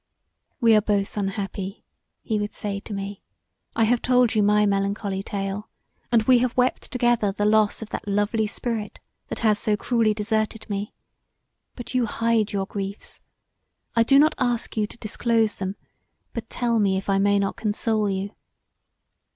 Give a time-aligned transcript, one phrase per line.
[0.59, 1.85] "We are both unhappy"
[2.23, 3.21] he would say to me;
[3.75, 5.69] "I have told you my melancholy tale
[6.11, 10.15] and we have wept together the loss of that lovely spirit that has so cruelly
[10.15, 10.95] deserted me;
[11.75, 13.21] but you hide your griefs:
[13.95, 15.75] I do not ask you to disclose them,
[16.33, 18.33] but tell me if I may not console you.